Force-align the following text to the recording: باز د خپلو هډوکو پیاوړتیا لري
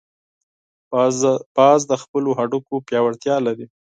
باز 1.63 1.79
د 1.91 1.93
خپلو 2.03 2.29
هډوکو 2.39 2.73
پیاوړتیا 2.87 3.35
لري 3.47 3.65